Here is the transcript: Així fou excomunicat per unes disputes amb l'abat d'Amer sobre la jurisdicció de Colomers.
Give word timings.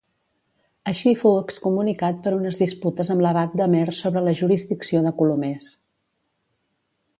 Així 0.91 1.11
fou 1.23 1.35
excomunicat 1.41 2.23
per 2.23 2.33
unes 2.37 2.57
disputes 2.63 3.13
amb 3.15 3.25
l'abat 3.27 3.53
d'Amer 3.61 3.85
sobre 4.01 4.25
la 4.29 4.35
jurisdicció 4.43 5.05
de 5.09 5.15
Colomers. 5.21 5.71